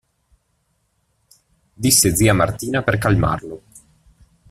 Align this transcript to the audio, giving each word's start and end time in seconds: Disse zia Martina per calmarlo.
Disse 1.85 2.15
zia 2.15 2.33
Martina 2.33 2.81
per 2.81 2.97
calmarlo. 2.97 3.61